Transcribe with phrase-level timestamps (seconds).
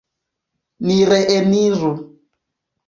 [0.85, 1.95] Ni reeniru.